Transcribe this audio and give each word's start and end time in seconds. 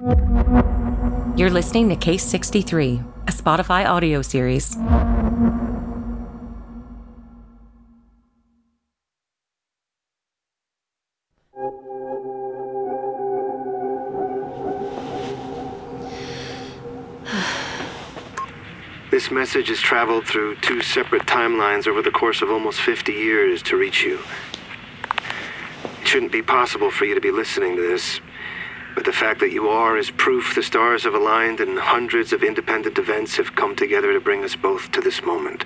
You're 0.00 1.50
listening 1.50 1.88
to 1.88 1.96
Case 1.96 2.22
63, 2.22 3.02
a 3.26 3.32
Spotify 3.32 3.84
audio 3.84 4.22
series. 4.22 4.76
This 19.10 19.32
message 19.32 19.66
has 19.66 19.80
traveled 19.80 20.28
through 20.28 20.54
two 20.60 20.80
separate 20.80 21.22
timelines 21.22 21.88
over 21.88 22.02
the 22.02 22.12
course 22.12 22.40
of 22.40 22.50
almost 22.50 22.80
50 22.80 23.10
years 23.10 23.62
to 23.64 23.76
reach 23.76 24.04
you. 24.04 24.20
It 26.00 26.06
shouldn't 26.06 26.30
be 26.30 26.42
possible 26.42 26.92
for 26.92 27.04
you 27.04 27.16
to 27.16 27.20
be 27.20 27.32
listening 27.32 27.74
to 27.74 27.82
this, 27.82 28.20
but 28.94 29.04
the 29.04 29.12
fact 29.12 29.40
that 29.40 29.52
you 29.52 29.68
are 29.68 29.96
is 29.96 30.10
proof 30.10 30.54
the 30.54 30.62
stars 30.62 31.04
have 31.04 31.14
aligned 31.14 31.60
and 31.60 31.78
hundreds 31.78 32.32
of 32.32 32.42
independent 32.42 32.98
events 32.98 33.36
have 33.36 33.54
come 33.54 33.76
together 33.76 34.12
to 34.12 34.20
bring 34.20 34.44
us 34.44 34.56
both 34.56 34.90
to 34.92 35.00
this 35.00 35.22
moment. 35.22 35.64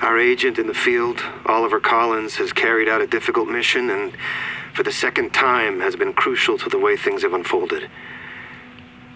Our 0.00 0.18
agent 0.18 0.58
in 0.58 0.68
the 0.68 0.74
field, 0.74 1.22
Oliver 1.46 1.80
Collins, 1.80 2.36
has 2.36 2.52
carried 2.52 2.88
out 2.88 3.00
a 3.00 3.06
difficult 3.06 3.48
mission 3.48 3.90
and, 3.90 4.12
for 4.72 4.82
the 4.82 4.92
second 4.92 5.34
time, 5.34 5.80
has 5.80 5.96
been 5.96 6.12
crucial 6.12 6.56
to 6.58 6.68
the 6.68 6.78
way 6.78 6.96
things 6.96 7.22
have 7.22 7.34
unfolded. 7.34 7.90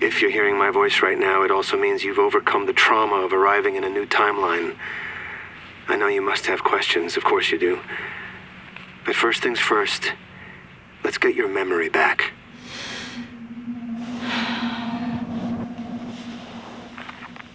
If 0.01 0.21
you're 0.21 0.33
hearing 0.33 0.59
my 0.59 0.71
voice 0.71 1.01
right 1.01 1.19
now, 1.19 1.45
it 1.45 1.53
also 1.53 1.79
means 1.79 2.03
you've 2.03 2.19
overcome 2.19 2.67
the 2.67 2.73
trauma 2.73 3.17
of 3.17 3.33
arriving 3.33 3.77
in 3.77 3.85
a 3.85 3.89
new 3.89 4.05
timeline. 4.05 4.77
I 5.87 5.97
know 5.97 6.09
you 6.09 6.21
must 6.21 6.47
have 6.47 6.65
questions, 6.65 7.17
of 7.17 7.23
course 7.23 7.53
you 7.53 7.59
do. 7.59 7.81
But 9.05 9.15
first 9.15 9.43
things 9.43 9.61
first, 9.61 10.13
let's 11.13 11.19
get 11.19 11.35
your 11.35 11.47
memory 11.47 11.91
back. 11.91 12.33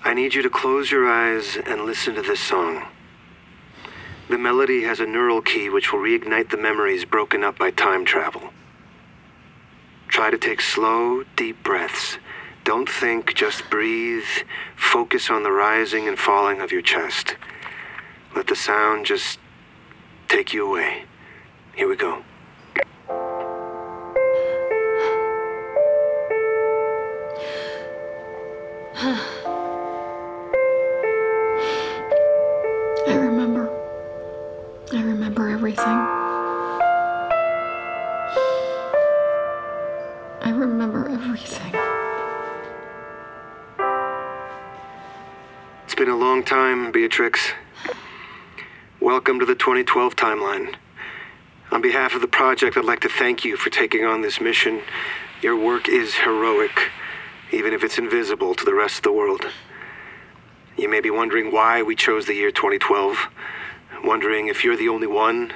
I 0.04 0.14
need 0.14 0.36
you 0.36 0.44
to 0.44 0.50
close 0.52 0.92
your 0.92 1.10
eyes 1.10 1.58
and 1.66 1.82
listen 1.82 2.14
to 2.14 2.22
this 2.22 2.40
song. 2.40 2.86
The 4.30 4.38
melody 4.38 4.84
has 4.84 5.00
a 5.00 5.08
neural 5.08 5.42
key 5.42 5.70
which 5.70 5.92
will 5.92 6.02
reignite 6.02 6.52
the 6.52 6.58
memories 6.58 7.04
broken 7.04 7.44
up 7.44 7.58
by 7.58 7.72
time 7.72 8.06
travel. 8.06 8.54
Try 10.08 10.30
to 10.30 10.38
take 10.38 10.62
slow, 10.62 11.24
deep 11.36 11.64
breaths. 11.64 12.20
Don't 12.64 12.88
think, 12.88 13.34
just 13.34 13.68
breathe. 13.72 14.30
Focus 14.76 15.32
on 15.32 15.42
the 15.42 15.52
rising 15.52 16.08
and 16.08 16.20
falling 16.20 16.62
of 16.62 16.72
your 16.72 16.84
chest. 16.84 17.36
Let 18.36 18.46
the 18.46 18.56
sound 18.56 19.08
just 19.08 19.40
take 20.28 20.54
you 20.54 20.70
away. 20.70 21.06
Here 21.76 21.90
we 21.90 21.96
go. 21.96 22.22
I 29.00 29.14
remember. 33.06 33.70
I 34.92 35.04
remember 35.04 35.50
everything. 35.50 35.86
I 40.42 40.50
remember 40.50 41.10
everything. 41.10 41.76
It's 45.86 45.94
been 45.94 46.10
a 46.10 46.18
long 46.18 46.44
time, 46.44 46.92
Beatrix. 46.92 47.52
Welcome 49.00 49.38
to 49.40 49.46
the 49.46 49.54
2012 49.54 50.16
timeline. 50.16 50.74
On 51.70 51.84
behalf 51.84 52.16
of 52.16 52.22
the 52.22 52.28
project, 52.28 52.76
I'd 52.76 52.86
like 52.86 53.02
to 53.02 53.10
thank 53.10 53.46
you 53.46 53.58
for 53.58 53.70
taking 53.70 54.06
on 54.06 54.22
this 54.22 54.42
mission. 54.42 54.82
Your 55.44 55.56
work 55.56 55.88
is 55.88 56.16
heroic, 56.16 56.90
even 57.52 57.74
if 57.74 57.84
it's 57.84 57.98
invisible 57.98 58.54
to 58.56 58.66
the 58.66 58.74
rest 58.74 58.98
of 58.98 59.04
the 59.04 59.12
world. 59.12 59.46
You 60.78 60.90
may 60.90 61.00
be 61.00 61.10
wondering 61.10 61.52
why 61.52 61.82
we 61.82 61.96
chose 61.96 62.26
the 62.26 62.36
year 62.36 62.52
2012, 62.52 63.18
wondering 64.04 64.48
if 64.48 64.64
you're 64.64 64.78
the 64.78 64.90
only 64.90 65.08
one, 65.08 65.54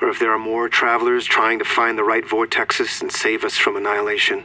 or 0.00 0.08
if 0.08 0.18
there 0.18 0.32
are 0.32 0.38
more 0.38 0.68
travelers 0.68 1.24
trying 1.24 1.58
to 1.58 1.64
find 1.64 1.98
the 1.98 2.04
right 2.04 2.24
vortexes 2.24 3.00
and 3.00 3.10
save 3.10 3.44
us 3.44 3.56
from 3.56 3.76
annihilation. 3.76 4.44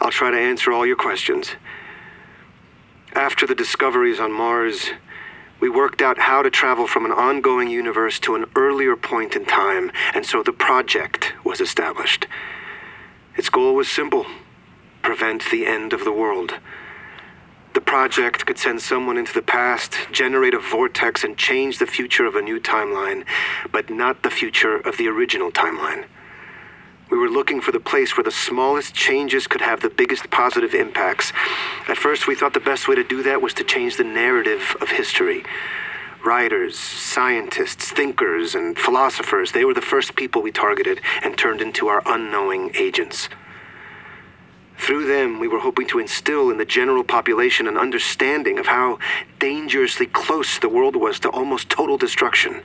I'll 0.00 0.10
try 0.10 0.30
to 0.30 0.38
answer 0.38 0.72
all 0.72 0.86
your 0.86 0.96
questions. 0.96 1.50
After 3.14 3.46
the 3.46 3.54
discoveries 3.54 4.20
on 4.20 4.32
Mars, 4.32 4.90
we 5.60 5.68
worked 5.68 6.00
out 6.00 6.18
how 6.18 6.42
to 6.42 6.50
travel 6.50 6.86
from 6.86 7.04
an 7.04 7.12
ongoing 7.12 7.68
universe 7.68 8.20
to 8.20 8.36
an 8.36 8.44
earlier 8.54 8.96
point 8.96 9.34
in 9.34 9.44
time, 9.44 9.90
and 10.14 10.24
so 10.24 10.42
the 10.42 10.52
project 10.52 11.32
was 11.44 11.60
established. 11.60 12.26
Its 13.36 13.50
goal 13.50 13.74
was 13.74 13.90
simple 13.90 14.26
prevent 15.08 15.48
the 15.50 15.66
end 15.66 15.94
of 15.94 16.04
the 16.04 16.12
world. 16.12 16.52
The 17.72 17.80
project 17.80 18.44
could 18.44 18.58
send 18.58 18.82
someone 18.82 19.16
into 19.16 19.32
the 19.32 19.40
past, 19.40 19.94
generate 20.12 20.52
a 20.52 20.58
vortex, 20.58 21.24
and 21.24 21.34
change 21.34 21.78
the 21.78 21.86
future 21.86 22.26
of 22.26 22.34
a 22.34 22.42
new 22.42 22.60
timeline, 22.60 23.24
but 23.72 23.88
not 23.88 24.22
the 24.22 24.28
future 24.28 24.76
of 24.76 24.98
the 24.98 25.08
original 25.08 25.50
timeline. 25.50 26.04
We 27.10 27.16
were 27.16 27.30
looking 27.30 27.62
for 27.62 27.72
the 27.72 27.80
place 27.80 28.18
where 28.18 28.24
the 28.30 28.30
smallest 28.30 28.94
changes 28.94 29.46
could 29.46 29.62
have 29.62 29.80
the 29.80 29.88
biggest 29.88 30.28
positive 30.30 30.74
impacts. 30.74 31.32
At 31.88 31.96
first, 31.96 32.26
we 32.26 32.34
thought 32.34 32.52
the 32.52 32.60
best 32.60 32.86
way 32.86 32.94
to 32.94 33.02
do 33.02 33.22
that 33.22 33.40
was 33.40 33.54
to 33.54 33.64
change 33.64 33.96
the 33.96 34.04
narrative 34.04 34.76
of 34.82 34.90
history. 34.90 35.42
Writers, 36.22 36.78
scientists, 36.78 37.90
thinkers, 37.90 38.54
and 38.54 38.78
philosophers, 38.78 39.52
they 39.52 39.64
were 39.64 39.72
the 39.72 39.80
first 39.80 40.16
people 40.16 40.42
we 40.42 40.52
targeted 40.52 41.00
and 41.22 41.38
turned 41.38 41.62
into 41.62 41.88
our 41.88 42.02
unknowing 42.04 42.72
agents. 42.76 43.30
Through 44.78 45.06
them, 45.06 45.38
we 45.38 45.48
were 45.48 45.58
hoping 45.58 45.86
to 45.88 45.98
instill 45.98 46.50
in 46.50 46.56
the 46.56 46.64
general 46.64 47.04
population 47.04 47.66
an 47.66 47.76
understanding 47.76 48.58
of 48.58 48.66
how 48.66 48.98
dangerously 49.38 50.06
close 50.06 50.58
the 50.58 50.68
world 50.68 50.96
was 50.96 51.20
to 51.20 51.28
almost 51.28 51.68
total 51.68 51.98
destruction. 51.98 52.62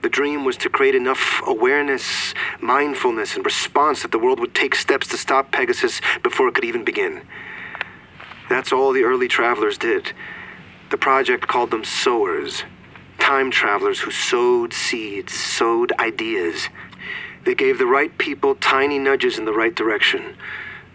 The 0.00 0.08
dream 0.08 0.44
was 0.44 0.56
to 0.58 0.70
create 0.70 0.94
enough 0.94 1.42
awareness, 1.46 2.32
mindfulness, 2.60 3.34
and 3.34 3.44
response 3.44 4.02
that 4.02 4.12
the 4.12 4.18
world 4.18 4.38
would 4.38 4.54
take 4.54 4.76
steps 4.76 5.08
to 5.08 5.18
stop 5.18 5.50
Pegasus 5.50 6.00
before 6.22 6.48
it 6.48 6.54
could 6.54 6.64
even 6.64 6.84
begin. 6.84 7.22
That's 8.48 8.72
all 8.72 8.92
the 8.92 9.02
early 9.02 9.28
travelers 9.28 9.76
did. 9.76 10.12
The 10.90 10.96
project 10.96 11.48
called 11.48 11.70
them 11.70 11.84
sowers, 11.84 12.62
time 13.18 13.50
travelers 13.50 14.00
who 14.00 14.12
sowed 14.12 14.72
seeds, 14.72 15.34
sowed 15.34 15.92
ideas. 15.98 16.68
They 17.44 17.54
gave 17.54 17.78
the 17.78 17.86
right 17.86 18.16
people 18.16 18.54
tiny 18.54 18.98
nudges 18.98 19.38
in 19.38 19.44
the 19.44 19.52
right 19.52 19.74
direction. 19.74 20.36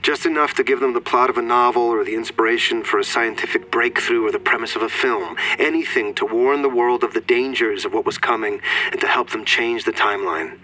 Just 0.04 0.26
enough 0.26 0.54
to 0.56 0.66
give 0.66 0.82
them 0.82 0.92
the 0.92 1.00
plot 1.00 1.30
of 1.30 1.38
a 1.38 1.42
novel 1.42 1.84
or 1.84 2.04
the 2.04 2.14
inspiration 2.14 2.84
for 2.84 3.00
a 3.00 3.06
scientific 3.06 3.72
breakthrough 3.72 4.28
or 4.28 4.34
the 4.34 4.38
premise 4.38 4.76
of 4.76 4.82
a 4.82 4.90
film. 4.90 5.38
Anything 5.58 6.14
to 6.16 6.26
warn 6.26 6.62
the 6.62 6.68
world 6.68 7.06
of 7.06 7.14
the 7.14 7.22
dangers 7.22 7.86
of 7.86 7.94
what 7.94 8.06
was 8.06 8.18
coming 8.18 8.60
and 8.92 9.00
to 9.00 9.08
help 9.08 9.30
them 9.30 9.46
change 9.46 9.86
the 9.86 9.94
timeline. 9.94 10.60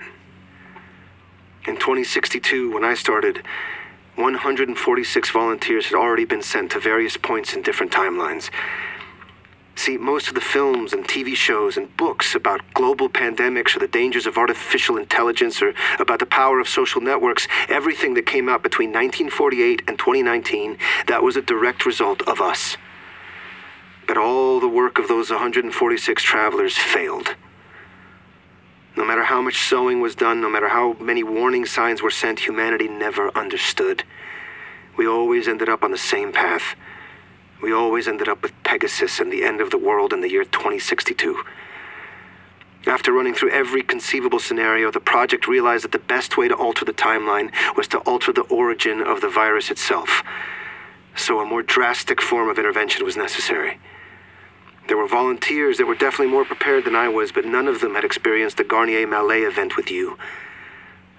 In 1.65 1.75
2062, 1.75 2.73
when 2.73 2.83
I 2.83 2.95
started, 2.95 3.41
146 4.15 5.29
volunteers 5.29 5.85
had 5.85 5.95
already 5.95 6.25
been 6.25 6.41
sent 6.41 6.71
to 6.71 6.79
various 6.81 7.15
points 7.15 7.53
in 7.53 7.61
different 7.61 7.93
timelines. 7.93 8.49
See, 9.79 9.97
most 9.97 10.27
of 10.27 10.35
the 10.35 10.41
films 10.41 10.91
and 10.91 11.07
TV 11.07 11.33
shows 11.35 11.77
and 11.77 11.95
books 11.95 12.35
about 12.35 12.59
global 12.73 13.07
pandemics 13.07 13.77
or 13.77 13.79
the 13.79 13.87
dangers 13.87 14.25
of 14.25 14.37
artificial 14.37 14.97
intelligence 14.97 15.61
or 15.61 15.73
about 15.99 16.19
the 16.19 16.25
power 16.25 16.59
of 16.59 16.67
social 16.67 16.99
networks, 16.99 17.47
everything 17.69 18.13
that 18.15 18.25
came 18.25 18.49
out 18.49 18.61
between 18.61 18.89
1948 18.89 19.83
and 19.87 19.97
2019, 19.97 20.77
that 21.07 21.23
was 21.23 21.37
a 21.37 21.41
direct 21.41 21.85
result 21.85 22.21
of 22.23 22.41
us. 22.41 22.75
But 24.05 24.17
all 24.17 24.59
the 24.59 24.67
work 24.67 24.99
of 24.99 25.07
those 25.07 25.29
146 25.29 26.23
travelers 26.23 26.75
failed. 26.75 27.37
No 28.97 29.05
matter 29.05 29.23
how 29.23 29.41
much 29.41 29.61
sowing 29.61 30.01
was 30.01 30.13
done, 30.13 30.41
no 30.41 30.49
matter 30.49 30.67
how 30.67 30.97
many 30.99 31.23
warning 31.23 31.65
signs 31.65 32.01
were 32.01 32.11
sent, 32.11 32.41
humanity 32.41 32.89
never 32.89 33.31
understood. 33.33 34.03
We 34.97 35.07
always 35.07 35.47
ended 35.47 35.69
up 35.69 35.83
on 35.83 35.91
the 35.91 35.97
same 35.97 36.33
path. 36.33 36.75
We 37.61 37.73
always 37.73 38.07
ended 38.07 38.29
up 38.29 38.41
with 38.41 38.53
Pegasus 38.63 39.19
and 39.19 39.31
the 39.31 39.43
end 39.43 39.59
of 39.59 39.69
the 39.69 39.77
world 39.77 40.13
in 40.13 40.21
the 40.21 40.29
year 40.29 40.45
2062. 40.45 41.43
After 42.87 43.11
running 43.11 43.33
through 43.33 43.51
every 43.51 43.83
conceivable 43.83 44.39
scenario, 44.39 44.89
the 44.89 45.01
project 45.01 45.47
realized 45.47 45.83
that 45.83 45.91
the 45.91 45.99
best 45.99 46.37
way 46.37 46.47
to 46.47 46.55
alter 46.55 46.85
the 46.85 46.93
timeline 46.93 47.51
was 47.75 47.87
to 47.89 47.99
alter 47.99 48.31
the 48.31 48.43
origin 48.43 49.01
of 49.01 49.19
the 49.19 49.29
virus 49.29 49.69
itself. 49.69 50.23
So 51.15 51.41
a 51.41 51.45
more 51.45 51.61
drastic 51.61 52.21
form 52.21 52.47
of 52.49 52.57
intervention 52.57 53.03
was 53.03 53.17
necessary. 53.17 53.77
There 54.87 54.97
were 54.97 55.07
volunteers 55.07 55.77
that 55.77 55.85
were 55.85 55.95
definitely 55.95 56.33
more 56.33 56.45
prepared 56.45 56.85
than 56.85 56.95
I 56.95 57.09
was, 57.09 57.33
but 57.33 57.45
none 57.45 57.67
of 57.67 57.81
them 57.81 57.95
had 57.95 58.05
experienced 58.05 58.55
the 58.57 58.63
Garnier 58.63 59.05
Mallet 59.05 59.43
event 59.43 59.75
with 59.75 59.91
you. 59.91 60.17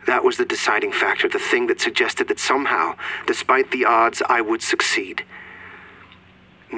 That 0.06 0.24
was 0.24 0.38
the 0.38 0.46
deciding 0.46 0.92
factor, 0.92 1.28
the 1.28 1.38
thing 1.38 1.66
that 1.66 1.80
suggested 1.80 2.28
that 2.28 2.40
somehow, 2.40 2.96
despite 3.26 3.70
the 3.70 3.84
odds, 3.84 4.22
I 4.26 4.40
would 4.40 4.62
succeed. 4.62 5.24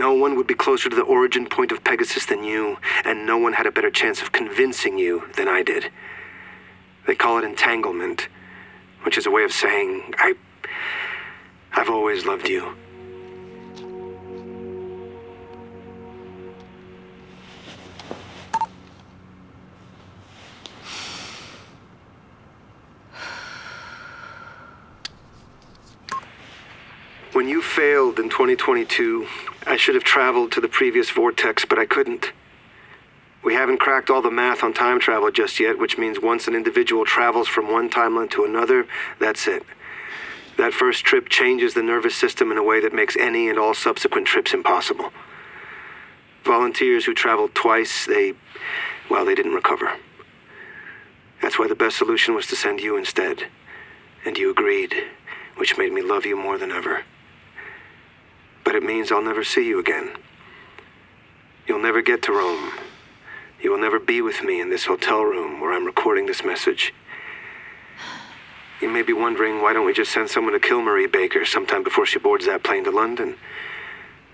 No 0.02 0.12
one 0.12 0.34
would 0.34 0.49
be 0.49 0.54
closer 0.54 0.88
to 0.88 0.96
the 0.96 1.02
origin 1.02 1.46
point 1.46 1.70
of 1.70 1.84
Pegasus 1.84 2.26
than 2.26 2.43
you, 2.43 2.76
and 3.04 3.25
no 3.25 3.38
one 3.38 3.52
had 3.52 3.66
a 3.66 3.70
better 3.70 3.88
chance 3.88 4.20
of 4.20 4.32
convincing 4.32 4.99
you 4.99 5.31
than 5.37 5.46
I 5.46 5.62
did. 5.62 5.93
They 7.06 7.14
call 7.14 7.38
it 7.38 7.44
entanglement. 7.44 8.26
which 9.04 9.16
is 9.16 9.26
a 9.26 9.31
way 9.31 9.44
of 9.44 9.52
saying 9.52 10.12
I. 10.19 10.34
I've 11.72 11.88
always 11.88 12.26
loved 12.26 12.49
you. 12.49 12.75
When 27.42 27.50
you 27.50 27.60
failed 27.60 28.20
in 28.20 28.28
2022, 28.28 29.26
I 29.66 29.76
should 29.76 29.96
have 29.96 30.04
traveled 30.04 30.52
to 30.52 30.60
the 30.60 30.68
previous 30.68 31.10
vortex, 31.10 31.64
but 31.64 31.76
I 31.76 31.86
couldn't. 31.86 32.30
We 33.42 33.54
haven't 33.54 33.80
cracked 33.80 34.10
all 34.10 34.22
the 34.22 34.30
math 34.30 34.62
on 34.62 34.72
time 34.72 35.00
travel 35.00 35.28
just 35.32 35.58
yet, 35.58 35.76
which 35.76 35.98
means 35.98 36.20
once 36.20 36.46
an 36.46 36.54
individual 36.54 37.04
travels 37.04 37.48
from 37.48 37.68
one 37.68 37.90
timeline 37.90 38.30
to 38.30 38.44
another, 38.44 38.86
that's 39.18 39.48
it. 39.48 39.64
That 40.56 40.72
first 40.72 41.04
trip 41.04 41.28
changes 41.28 41.74
the 41.74 41.82
nervous 41.82 42.14
system 42.14 42.52
in 42.52 42.58
a 42.58 42.62
way 42.62 42.78
that 42.78 42.94
makes 42.94 43.16
any 43.16 43.48
and 43.48 43.58
all 43.58 43.74
subsequent 43.74 44.28
trips 44.28 44.54
impossible. 44.54 45.12
Volunteers 46.44 47.06
who 47.06 47.12
traveled 47.12 47.56
twice, 47.56 48.06
they, 48.06 48.34
well, 49.10 49.24
they 49.24 49.34
didn't 49.34 49.54
recover. 49.54 49.90
That's 51.42 51.58
why 51.58 51.66
the 51.66 51.74
best 51.74 51.96
solution 51.96 52.36
was 52.36 52.46
to 52.46 52.54
send 52.54 52.78
you 52.78 52.96
instead. 52.96 53.48
And 54.24 54.38
you 54.38 54.48
agreed, 54.48 54.94
which 55.56 55.76
made 55.76 55.92
me 55.92 56.02
love 56.02 56.24
you 56.24 56.36
more 56.36 56.56
than 56.56 56.70
ever. 56.70 57.02
But 58.64 58.75
it 58.75 58.82
means 58.82 59.11
I'll 59.11 59.23
never 59.23 59.44
see 59.44 59.67
you 59.67 59.79
again. 59.79 60.12
You'll 61.67 61.82
never 61.82 62.03
get 62.03 62.23
to 62.23 62.32
Rome. 62.32 62.73
You 63.61 63.70
will 63.70 63.79
never 63.79 64.00
be 64.00 64.20
with 64.20 64.43
me 64.43 64.61
in 64.61 64.70
this 64.70 64.87
hotel 64.87 65.23
room 65.23 65.61
where 65.61 65.73
I'm 65.73 65.87
recording 65.87 66.26
this 66.26 66.44
message. 66.44 66.93
You 68.81 68.88
may 68.88 69.03
be 69.03 69.12
wondering 69.12 69.62
why 69.62 69.73
don't 69.73 69.87
we 69.87 69.93
just 69.93 70.11
send 70.11 70.29
someone 70.29 70.55
to 70.55 70.59
kill 70.59 70.82
Marie 70.82 71.06
Baker 71.06 71.44
sometime 71.44 71.85
before 71.85 72.05
she 72.05 72.19
boards 72.19 72.47
that 72.47 72.64
plane 72.64 72.82
to 72.85 72.91
London? 72.91 73.37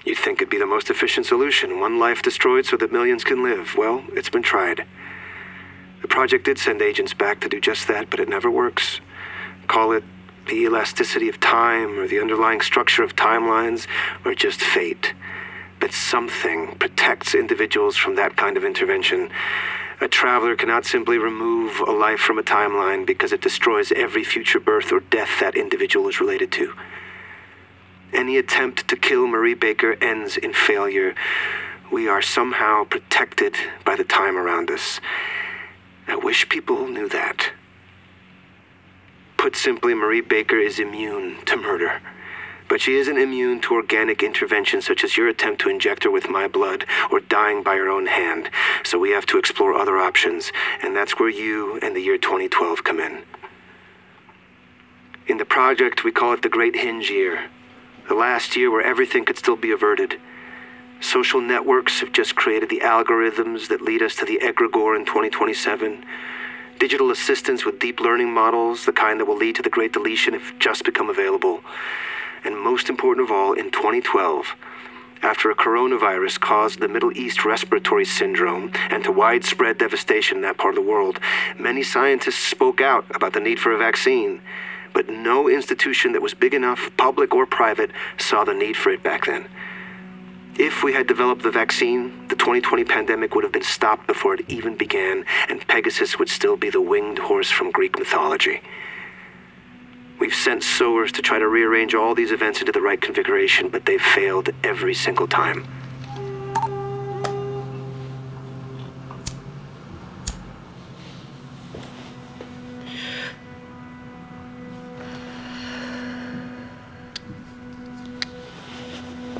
You'd 0.07 0.17
think 0.17 0.41
it'd 0.41 0.49
be 0.49 0.59
the 0.59 0.65
most 0.65 0.89
efficient 0.89 1.27
solution, 1.27 1.81
one 1.81 1.99
life 1.99 2.23
destroyed 2.23 2.65
so 2.65 2.79
that 2.79 2.91
millions 2.91 3.25
can 3.25 3.43
live. 3.43 3.75
Well, 3.77 4.03
it's 4.15 4.31
been 4.31 4.43
tried. 4.43 4.87
The 6.01 6.09
project 6.09 6.47
did 6.47 6.59
send 6.59 6.81
agents 6.81 7.13
back 7.13 7.41
to 7.41 7.49
do 7.49 7.61
just 7.61 7.89
that, 7.89 8.09
but 8.09 8.21
it 8.21 8.29
never 8.29 8.51
works. 8.51 9.03
Call 9.67 9.93
it 9.93 10.05
the 10.49 10.63
elasticity 10.63 11.29
of 11.29 11.41
time, 11.41 11.99
or 11.99 12.09
the 12.09 12.21
underlying 12.21 12.61
structure 12.61 13.03
of 13.03 13.15
timelines, 13.15 13.87
or 14.25 14.35
just 14.35 14.61
fate. 14.61 15.15
But 15.81 15.93
something 15.93 16.77
protects 16.79 17.35
individuals 17.35 17.97
from 17.97 18.17
that 18.17 18.37
kind 18.37 18.57
of 18.57 18.65
intervention. 18.65 19.31
A 20.01 20.09
traveler 20.09 20.57
cannot 20.57 20.87
simply 20.87 21.19
remove 21.19 21.81
a 21.81 21.93
life 21.93 22.21
from 22.21 22.39
a 22.39 22.43
timeline 22.43 23.05
because 23.05 23.33
it 23.33 23.41
destroys 23.41 23.93
every 23.93 24.25
future 24.25 24.61
birth 24.61 24.93
or 24.93 25.01
death 25.01 25.41
that 25.41 25.57
individual 25.57 26.09
is 26.09 26.21
related 26.21 26.53
to. 26.53 26.75
Any 28.13 28.39
attempt 28.39 28.89
to 28.89 28.97
kill 28.97 29.27
Marie 29.27 29.55
Baker 29.55 29.97
ends 30.01 30.37
in 30.37 30.53
failure. 30.53 31.15
We 31.91 32.09
are 32.09 32.23
somehow 32.23 32.85
protected 32.85 33.57
by 33.85 33.97
the 33.97 34.05
time 34.05 34.37
around 34.37 34.71
us. 34.71 35.01
I 36.07 36.17
wish 36.17 36.49
people 36.49 36.87
knew 36.87 37.09
that. 37.09 37.53
Put 39.49 39.57
simply, 39.57 39.95
Marie 39.95 40.21
Baker 40.21 40.59
is 40.59 40.79
immune 40.79 41.43
to 41.47 41.57
murder. 41.57 42.03
But 42.69 42.83
she 42.83 42.99
isn't 42.99 43.17
immune 43.17 43.63
to 43.63 43.77
organic 43.77 44.23
intervention 44.23 44.83
such 44.83 45.03
as 45.03 45.17
your 45.17 45.27
attempt 45.27 45.63
to 45.63 45.71
inject 45.71 46.05
her 46.05 46.11
with 46.11 46.29
my 46.29 46.47
blood 46.47 46.85
or 47.11 47.21
dying 47.21 47.63
by 47.63 47.77
her 47.77 47.89
own 47.89 48.09
hand. 48.09 48.51
So 48.85 48.99
we 48.99 49.13
have 49.13 49.25
to 49.25 49.39
explore 49.39 49.73
other 49.73 49.97
options, 49.97 50.53
and 50.83 50.95
that's 50.95 51.19
where 51.19 51.31
you 51.31 51.79
and 51.81 51.97
the 51.97 52.03
year 52.03 52.19
2012 52.19 52.85
come 52.85 53.01
in. 53.01 53.23
In 55.27 55.39
the 55.39 55.47
project, 55.47 56.05
we 56.05 56.13
call 56.13 56.35
it 56.35 56.43
the 56.43 56.51
Great 56.51 56.77
Hinge 56.77 57.09
Year. 57.09 57.49
The 58.07 58.15
last 58.15 58.55
year 58.55 58.71
where 58.71 58.85
everything 58.85 59.25
could 59.25 59.39
still 59.39 59.57
be 59.57 59.73
averted. 59.73 60.21
Social 61.01 61.41
networks 61.41 62.01
have 62.01 62.13
just 62.13 62.37
created 62.37 62.69
the 62.69 62.81
algorithms 62.81 63.69
that 63.69 63.81
lead 63.81 64.03
us 64.03 64.15
to 64.17 64.27
the 64.27 64.41
egregore 64.43 64.95
in 64.95 65.07
2027. 65.07 66.05
Digital 66.79 67.11
assistants 67.11 67.65
with 67.65 67.81
deep 67.81 67.99
learning 67.99 68.33
models, 68.33 68.87
the 68.87 68.93
kind 68.93 69.19
that 69.19 69.25
will 69.25 69.37
lead 69.37 69.57
to 69.57 69.63
the 69.63 69.71
Great 69.71 69.93
Deletion, 69.93 70.35
have 70.35 70.59
just 70.61 70.85
become 70.85 71.11
available. 71.11 71.61
And 72.45 72.57
most 72.57 72.89
important 72.89 73.29
of 73.29 73.33
all, 73.33 73.53
in 73.53 73.73
2012, 73.73 74.55
after 75.21 75.51
a 75.51 75.57
coronavirus 75.57 76.39
caused 76.39 76.79
the 76.79 76.87
Middle 76.87 77.11
East 77.19 77.45
respiratory 77.45 78.05
syndrome 78.05 78.71
and 78.91 79.03
to 79.03 79.11
widespread 79.11 79.79
devastation 79.79 80.39
in 80.39 80.43
that 80.43 80.57
part 80.57 80.79
of 80.79 80.85
the 80.85 80.89
world, 80.89 81.19
many 81.59 81.83
scientists 81.83 82.39
spoke 82.39 82.81
out 82.81 83.05
about 83.13 83.33
the 83.33 83.41
need 83.41 83.59
for 83.59 83.73
a 83.73 83.79
vaccine. 83.79 84.41
But 84.93 85.09
no 85.09 85.49
institution 85.49 86.13
that 86.13 86.23
was 86.23 86.35
big 86.35 86.55
enough, 86.55 86.91
public 86.97 87.35
or 87.35 87.45
private, 87.45 87.91
saw 88.19 88.45
the 88.45 88.55
need 88.55 88.77
for 88.77 88.91
it 88.91 89.03
back 89.03 89.27
then. 89.27 89.49
If 90.59 90.83
we 90.83 90.93
had 90.93 91.07
developed 91.07 91.45
the 91.45 91.53
vaccine, 91.53 92.27
the 92.27 92.35
2020 92.35 92.83
pandemic 92.83 93.33
would 93.37 93.45
have 93.45 93.53
been 93.53 93.63
stopped 93.63 94.09
before 94.09 94.35
it 94.35 94.45
even 94.49 94.77
began, 94.77 95.25
and 95.49 95.65
Pegasus 95.69 96.19
would 96.19 96.29
still 96.29 96.57
be 96.57 96.69
the 96.69 96.81
winged 96.81 97.21
horse 97.21 97.49
from 97.49 97.71
Greek 97.71 97.97
mythology. 97.97 98.61
We've 100.19 100.35
sent 100.35 100.65
sowers 100.65 101.13
to 101.13 101.23
try 101.23 101.39
to 101.39 101.47
rearrange 101.47 101.95
all 101.95 102.13
these 102.17 102.33
events 102.33 102.59
into 102.59 102.73
the 102.73 102.81
right 102.81 103.01
configuration, 103.01 103.69
but 103.69 103.87
they've 103.87 104.03
failed 104.03 104.51
every 104.65 104.95
single 104.95 105.29
time. 105.29 105.65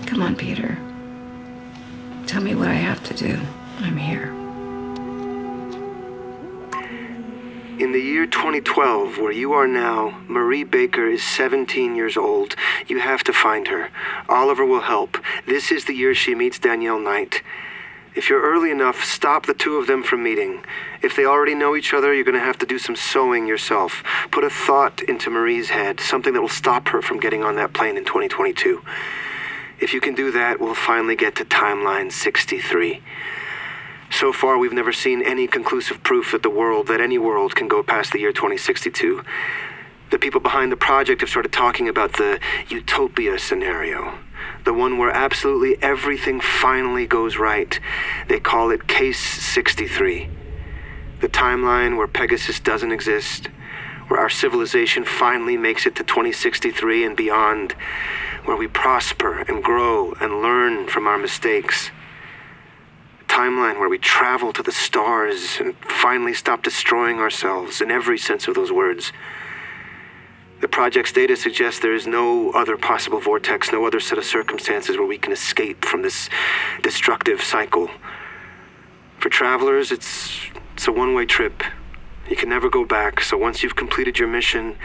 Come 0.07 0.23
on, 0.23 0.37
Peter. 0.37 0.79
Tell 2.29 2.43
me 2.43 2.55
what 2.55 2.69
I 2.69 2.75
have 2.75 3.03
to 3.05 3.15
do. 3.15 3.41
I'm 3.79 3.97
here. 3.97 4.27
In 7.83 7.93
the 7.93 8.01
year 8.01 8.27
2012, 8.27 9.17
where 9.17 9.33
you 9.33 9.55
are 9.55 9.67
now, 9.67 10.21
Marie 10.29 10.63
Baker 10.63 11.07
is 11.07 11.23
17 11.23 11.97
years 11.97 12.19
old. 12.19 12.55
You 12.87 12.99
have 12.99 13.25
to 13.25 13.33
find 13.33 13.69
her. 13.69 13.89
Oliver 14.29 14.67
will 14.67 14.83
help. 14.83 15.17
This 15.47 15.73
is 15.73 15.87
the 15.87 15.95
year 15.95 16.15
she 16.15 16.35
meets 16.35 16.59
Danielle 16.59 16.99
Knight. 16.99 17.41
If 18.15 18.29
you're 18.29 18.43
early 18.43 18.71
enough, 18.71 19.03
stop 19.05 19.47
the 19.47 19.55
two 19.55 19.77
of 19.77 19.87
them 19.87 20.03
from 20.03 20.23
meeting. 20.23 20.63
If 21.03 21.17
they 21.17 21.25
already 21.25 21.55
know 21.55 21.75
each 21.75 21.95
other, 21.95 22.13
you're 22.13 22.25
going 22.25 22.35
to 22.35 22.45
have 22.45 22.59
to 22.59 22.67
do 22.67 22.79
some 22.79 22.95
sowing 22.95 23.47
yourself. 23.47 24.03
Put 24.33 24.45
a 24.45 24.51
thought 24.51 25.01
into 25.01 25.31
Marie's 25.31 25.71
head, 25.71 25.99
something 25.99 26.35
that 26.35 26.43
will 26.43 26.49
stop 26.51 26.89
her 26.89 27.01
from 27.01 27.21
getting 27.21 27.43
on 27.43 27.57
that 27.57 27.73
plane 27.73 27.97
in 27.97 28.05
2022. 28.05 28.83
If 29.81 29.95
you 29.95 30.01
can 30.01 30.15
do 30.15 30.33
that, 30.33 30.61
we'll 30.61 30.75
finally 30.75 31.15
get 31.15 31.37
to 31.37 31.45
timeline 31.45 32.11
63. 32.11 33.01
So 34.11 34.33
far, 34.33 34.59
we've 34.59 34.73
never 34.73 34.93
seen 34.93 35.23
any 35.23 35.47
conclusive 35.47 36.03
proof 36.03 36.33
that 36.33 36.43
the 36.43 36.51
world, 36.51 36.89
that 36.89 37.01
any 37.01 37.19
world, 37.19 37.55
can 37.55 37.69
go 37.69 37.83
past 37.83 38.13
the 38.13 38.19
year 38.19 38.33
2062. 38.33 39.23
The 40.11 40.19
people 40.19 40.41
behind 40.41 40.73
the 40.73 40.77
project 40.77 41.21
have 41.21 41.31
started 41.31 41.53
talking 41.53 41.89
about 41.89 42.15
the 42.15 42.41
utopia 42.69 43.39
scenario. 43.39 44.19
The 44.65 44.73
one 44.73 44.99
where 44.99 45.11
absolutely 45.11 45.81
everything 45.83 46.41
finally 46.41 47.07
goes 47.07 47.37
right. 47.37 47.79
They 48.29 48.41
call 48.41 48.71
it 48.71 48.89
Case 48.89 49.21
63. 49.21 50.29
The 51.21 51.29
timeline 51.29 51.97
where 51.97 52.09
Pegasus 52.09 52.59
doesn't 52.59 52.93
exist, 52.93 53.49
where 54.09 54.19
our 54.19 54.31
civilization 54.31 55.05
finally 55.05 55.57
makes 55.57 55.87
it 55.87 55.95
to 55.97 56.05
2063 56.05 57.05
and 57.05 57.17
beyond, 57.17 57.75
where 58.49 58.57
we 58.57 58.67
prosper 58.67 59.41
and 59.41 59.63
grow 59.63 60.15
and 60.23 60.41
learn 60.41 60.89
from 60.89 61.07
our 61.07 61.19
mistakes 61.19 61.91
A 63.21 63.25
timeline 63.25 63.79
where 63.79 63.91
we 63.91 63.99
travel 63.99 64.55
to 64.55 64.63
the 64.63 64.73
stars 64.73 65.59
and 65.61 65.77
finally 65.87 66.33
stop 66.33 66.63
destroying 66.63 67.19
ourselves 67.19 67.83
in 67.83 67.91
every 67.91 68.17
sense 68.17 68.49
of 68.49 68.55
those 68.55 68.73
words. 68.73 69.13
The 70.63 70.69
project's 70.69 71.13
data 71.13 71.37
suggests 71.37 71.81
there 71.81 71.95
is 71.95 72.07
no 72.07 72.51
other 72.53 72.79
possible 72.79 73.21
vortex, 73.21 73.71
no 73.71 73.87
other 73.87 74.01
set 74.01 74.17
of 74.17 74.25
circumstances 74.25 74.97
where 74.97 75.07
we 75.07 75.19
can 75.19 75.33
escape 75.33 75.85
from 75.85 76.01
this 76.01 76.31
destructive 76.83 77.43
cycle. 77.43 77.91
For 79.19 79.29
travelers, 79.29 79.93
it's, 79.93 80.41
it's 80.73 80.89
a 80.89 80.93
one 80.93 81.15
way 81.15 81.27
trip. 81.27 81.63
You 82.31 82.37
can 82.37 82.49
never 82.49 82.71
go 82.71 82.87
back, 82.87 83.21
so 83.21 83.37
once 83.37 83.63
you've 83.63 83.77
completed 83.77 84.19
your 84.19 84.29
mission, 84.29 84.79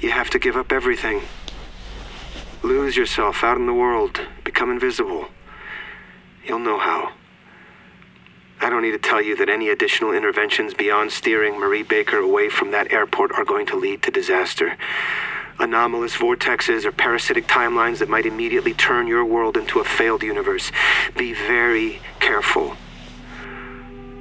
you 0.00 0.10
have 0.10 0.30
to 0.30 0.40
give 0.40 0.56
up 0.56 0.72
everything. 0.72 1.22
Lose 2.62 2.96
yourself 2.96 3.42
out 3.42 3.56
in 3.56 3.66
the 3.66 3.74
world, 3.74 4.20
become 4.44 4.70
invisible. 4.70 5.28
You'll 6.44 6.60
know 6.60 6.78
how. 6.78 7.12
I 8.60 8.70
don't 8.70 8.82
need 8.82 8.92
to 8.92 8.98
tell 8.98 9.20
you 9.20 9.34
that 9.36 9.48
any 9.48 9.68
additional 9.68 10.12
interventions 10.12 10.72
beyond 10.72 11.10
steering 11.10 11.58
Marie 11.58 11.82
Baker 11.82 12.18
away 12.18 12.48
from 12.48 12.70
that 12.70 12.92
airport 12.92 13.32
are 13.32 13.44
going 13.44 13.66
to 13.66 13.76
lead 13.76 14.04
to 14.04 14.12
disaster. 14.12 14.76
Anomalous 15.58 16.16
vortexes 16.16 16.84
or 16.84 16.92
parasitic 16.92 17.48
timelines 17.48 17.98
that 17.98 18.08
might 18.08 18.26
immediately 18.26 18.74
turn 18.74 19.08
your 19.08 19.24
world 19.24 19.56
into 19.56 19.80
a 19.80 19.84
failed 19.84 20.22
universe. 20.22 20.70
Be 21.16 21.32
very 21.32 22.00
careful. 22.20 22.76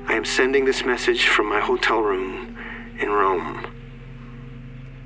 I 0.08 0.14
am 0.14 0.26
sending 0.26 0.66
this 0.66 0.84
message 0.84 1.28
from 1.28 1.48
my 1.48 1.60
hotel 1.60 2.00
room 2.00 2.58
in 3.00 3.10
Rome. 3.10 3.81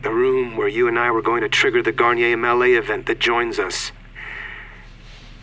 The 0.05 0.13
room 0.13 0.55
where 0.55 0.67
you 0.67 0.87
and 0.87 0.99
I 0.99 1.09
were 1.09 1.23
going 1.23 1.41
to 1.41 1.49
trigger 1.49 1.81
the 1.81 1.91
Garnier 1.91 2.37
Mallet 2.37 2.77
event 2.77 3.07
that 3.07 3.19
joins 3.19 3.57
us. 3.57 3.91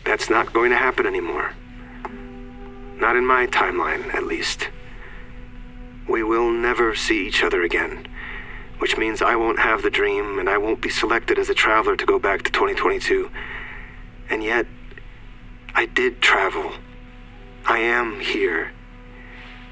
That's 0.04 0.30
not 0.30 0.52
going 0.52 0.70
to 0.70 0.76
happen 0.76 1.04
anymore. 1.04 1.52
Not 2.94 3.16
in 3.16 3.26
my 3.26 3.48
timeline, 3.48 4.14
at 4.14 4.22
least. 4.22 4.68
We 6.08 6.22
will 6.22 6.48
never 6.48 6.94
see 6.94 7.26
each 7.26 7.42
other 7.42 7.64
again, 7.64 8.06
which 8.78 8.96
means 8.96 9.20
I 9.20 9.34
won't 9.34 9.58
have 9.58 9.82
the 9.82 9.90
dream 9.90 10.38
and 10.38 10.48
I 10.48 10.58
won't 10.58 10.80
be 10.80 10.90
selected 10.90 11.40
as 11.40 11.48
a 11.48 11.54
traveler 11.54 11.96
to 11.96 12.06
go 12.06 12.20
back 12.20 12.42
to 12.44 12.52
2022. 12.52 13.32
And 14.30 14.44
yet, 14.44 14.68
I 15.74 15.86
did 15.86 16.22
travel. 16.22 16.70
I 17.66 17.80
am 17.80 18.20
here. 18.20 18.70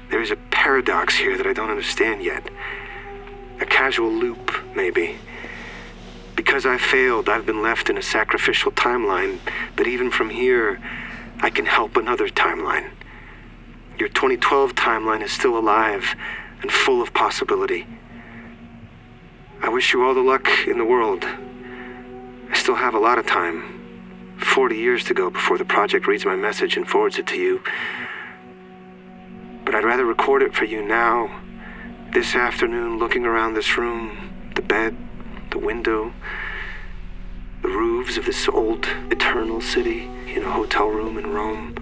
There 0.09 0.21
is 0.21 0.31
a 0.31 0.35
paradox 0.35 1.15
here 1.15 1.37
that 1.37 1.47
I 1.47 1.53
don't 1.53 1.69
understand 1.69 2.25
yet. 2.25 2.49
A 3.61 3.65
causal 3.65 4.11
loop, 4.11 4.50
maybe. 4.75 5.17
Because 6.35 6.65
I 6.65 6.77
failed, 6.77 7.29
I've 7.29 7.45
been 7.45 7.61
left 7.61 7.89
in 7.89 7.97
a 7.97 8.01
sacrificial 8.01 8.71
timeline, 8.71 9.39
but 9.75 9.87
even 9.87 10.11
from 10.11 10.29
here, 10.29 10.79
I 11.39 11.49
can 11.49 11.65
help 11.65 11.97
another 11.97 12.29
timeline. 12.29 12.91
Your 13.97 14.09
2012 14.09 14.73
timeline 14.75 15.21
is 15.21 15.31
still 15.31 15.57
alive 15.57 16.15
and 16.61 16.71
full 16.71 17.01
of 17.01 17.13
possibility. 17.13 17.85
I 19.61 19.69
wish 19.69 19.93
you 19.93 20.03
all 20.03 20.13
the 20.13 20.21
luck 20.21 20.47
in 20.67 20.77
the 20.77 20.85
world. 20.85 21.23
I 21.23 22.53
still 22.55 22.75
have 22.75 22.95
a 22.95 22.99
lot 22.99 23.19
of 23.19 23.27
time 23.27 24.37
40 24.39 24.75
years 24.75 25.03
to 25.05 25.13
go 25.13 25.29
before 25.29 25.57
the 25.57 25.65
project 25.65 26.07
reads 26.07 26.25
my 26.25 26.35
message 26.35 26.77
and 26.77 26.87
forwards 26.87 27.19
it 27.19 27.27
to 27.27 27.37
you. 27.37 27.61
But 29.63 29.75
I'd 29.75 29.83
rather 29.83 30.05
record 30.05 30.41
it 30.41 30.55
for 30.55 30.65
you 30.65 30.81
now, 30.81 31.41
this 32.11 32.35
afternoon, 32.35 32.97
looking 32.97 33.25
around 33.25 33.53
this 33.53 33.77
room, 33.77 34.30
the 34.61 34.67
bed, 34.67 34.95
the 35.49 35.57
window, 35.57 36.13
the 37.61 37.67
roofs 37.67 38.17
of 38.17 38.25
this 38.25 38.47
old, 38.47 38.87
eternal 39.09 39.59
city 39.59 40.03
in 40.27 40.43
a 40.43 40.51
hotel 40.51 40.87
room 40.87 41.17
in 41.17 41.33
Rome. 41.33 41.75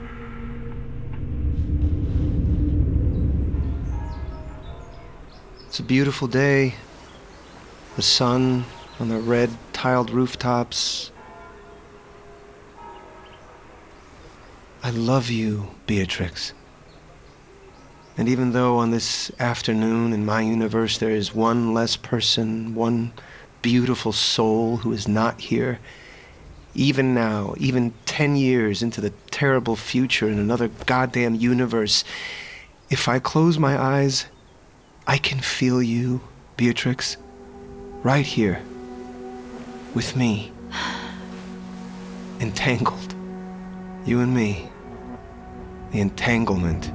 It's 5.68 5.80
a 5.80 5.84
beautiful 5.84 6.28
day. 6.28 6.76
The 7.96 8.02
sun 8.02 8.66
on 9.00 9.10
the 9.10 9.20
red 9.20 9.50
tiled 9.74 10.10
rooftops. 10.10 11.12
I 14.82 14.92
love 14.92 15.30
you, 15.30 15.76
Beatrix. 15.86 16.54
And 18.20 18.28
even 18.28 18.52
though 18.52 18.80
on 18.80 18.92
this 18.92 19.32
afternoon 19.40 20.12
in 20.12 20.26
my 20.26 20.42
universe 20.42 20.98
there 20.98 21.10
is 21.10 21.34
one 21.34 21.74
less 21.74 21.96
person, 21.96 22.76
one 22.76 23.14
beautiful 23.62 24.12
soul 24.12 24.76
who 24.76 24.92
is 24.92 25.08
not 25.08 25.40
here, 25.40 25.80
even 26.76 27.14
now, 27.14 27.56
even 27.58 27.94
10 28.06 28.36
years 28.36 28.84
into 28.84 29.00
the 29.00 29.14
terrible 29.32 29.78
future 29.78 30.28
in 30.28 30.38
another 30.38 30.68
goddamn 30.86 31.36
universe, 31.36 32.04
if 32.90 33.08
I 33.08 33.20
close 33.20 33.58
my 33.58 33.82
eyes, 33.82 34.26
I 35.08 35.18
can 35.18 35.40
feel 35.40 35.82
you, 35.82 36.20
Beatrix, 36.58 37.16
right 38.04 38.26
here, 38.26 38.62
with 39.96 40.18
me, 40.18 40.52
entangled, 42.42 43.16
you 44.06 44.20
and 44.20 44.36
me, 44.36 44.70
the 45.94 46.02
entanglement. 46.02 46.92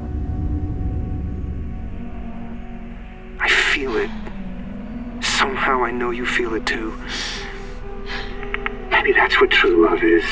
You 6.14 6.24
feel 6.24 6.54
it 6.54 6.64
too. 6.64 6.94
Maybe 8.90 9.12
that's 9.12 9.40
what 9.40 9.50
true 9.50 9.86
love 9.86 10.02
is. 10.02 10.24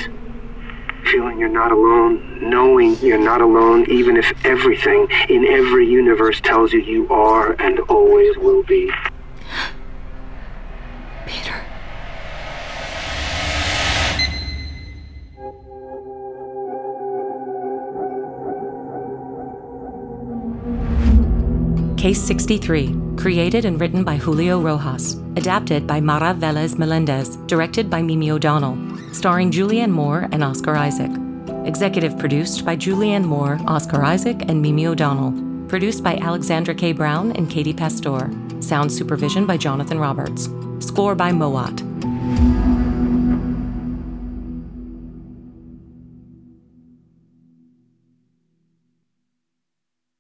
Feeling 1.05 1.39
you're 1.39 1.49
not 1.49 1.73
alone, 1.73 2.49
knowing 2.49 2.97
you're 2.99 3.19
not 3.19 3.41
alone, 3.41 3.91
even 3.91 4.17
if 4.17 4.33
everything 4.45 5.09
in 5.29 5.45
every 5.45 5.87
universe 5.87 6.41
tells 6.41 6.73
you 6.73 6.81
you 6.81 7.09
are 7.09 7.53
and 7.61 7.81
always 7.81 8.37
will 8.39 8.63
be. 8.63 8.91
Peter. 11.27 11.55
Case 21.99 22.21
63, 22.21 23.12
created 23.23 23.65
and 23.65 23.81
written 23.81 24.03
by 24.03 24.17
Julio 24.17 24.61
Rojas, 24.61 25.15
adapted 25.37 25.87
by 25.87 26.01
Mara 26.01 26.35
Vélez 26.35 26.75
Meléndez, 26.75 27.47
directed 27.47 27.89
by 27.89 28.03
Mimi 28.03 28.33
O'Donnell, 28.33 28.77
starring 29.13 29.53
Julianne 29.53 29.93
Moore 29.93 30.29
and 30.33 30.43
Oscar 30.43 30.75
Isaac. 30.75 31.13
Executive 31.65 32.19
produced 32.19 32.65
by 32.65 32.75
Julianne 32.75 33.25
Moore, 33.25 33.61
Oscar 33.69 34.03
Isaac, 34.03 34.43
and 34.49 34.61
Mimi 34.61 34.89
O'Donnell. 34.89 35.69
Produced 35.69 36.03
by 36.03 36.17
Alexandra 36.17 36.75
K. 36.75 36.93
Browne 36.93 37.31
and 37.33 37.49
Katie 37.49 37.73
Pastore. 37.73 38.29
Sound 38.61 38.91
supervision 38.91 39.47
by 39.47 39.57
Jonathon 39.57 40.01
Roberts. 40.01 40.49
Score 40.81 41.15
by 41.15 41.31
Mowat. 41.31 41.81